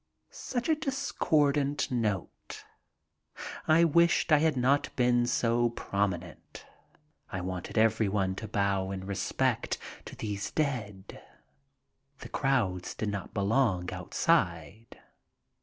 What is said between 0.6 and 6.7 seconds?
a discordant note. I wished I had not been so promi nent.